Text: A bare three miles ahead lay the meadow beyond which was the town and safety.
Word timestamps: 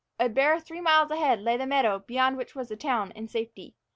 A 0.19 0.27
bare 0.29 0.59
three 0.59 0.81
miles 0.81 1.11
ahead 1.11 1.41
lay 1.41 1.57
the 1.57 1.67
meadow 1.67 1.99
beyond 1.99 2.35
which 2.35 2.55
was 2.55 2.69
the 2.69 2.75
town 2.75 3.11
and 3.15 3.29
safety. 3.29 3.75